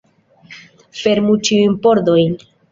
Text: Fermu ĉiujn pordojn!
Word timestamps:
Fermu 1.03 1.37
ĉiujn 1.51 1.79
pordojn! 1.87 2.37